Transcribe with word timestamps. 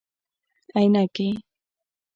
👓 0.73 0.75
عینکي 0.77 1.29